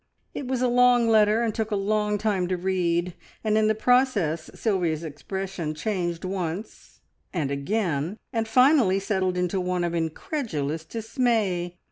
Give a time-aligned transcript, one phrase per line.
[0.33, 3.13] It was a long letter, and took a long time to read,
[3.43, 9.83] and in the process Sylvia's expression changed once and again, and finally settled into one
[9.83, 11.77] of incredulous dismay.